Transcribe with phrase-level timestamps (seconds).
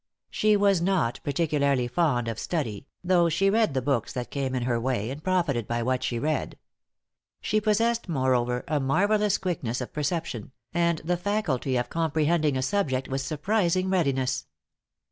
[0.31, 4.63] She was not particularly fond of study, though she read the books that came in
[4.63, 6.57] her way, and profited by what she read.
[7.39, 13.09] She possessed, moreover, a marvellous quickness of perception, and the faculty of comprehending a subject
[13.09, 14.47] with surprising readiness.